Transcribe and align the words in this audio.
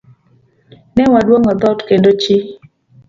Ne 0.95 1.03
waduong'o 1.13 1.51
dhoot 1.59 1.79
kendo 1.87 2.11
chi 2.21 2.35